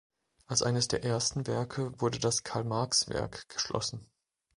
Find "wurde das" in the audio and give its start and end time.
2.01-2.41